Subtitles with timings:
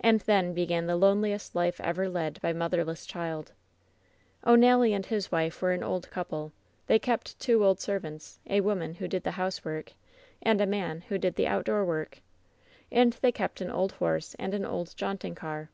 [0.00, 3.52] "And then began the loneliest life ever led by mother less child.
[4.44, 6.50] "O'lSTally and his wife were an old couple.
[6.88, 9.92] They kept two old servants— a woman, who did the house work;
[10.42, 12.22] and a man, who did the outdoor work.
[12.90, 15.70] And they kept an old horse and an old jaunting car.